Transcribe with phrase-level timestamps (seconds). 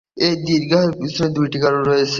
[0.17, 2.09] এই দীর্ঘায়ুর পিছনে দুটো কারণ রয়েছে।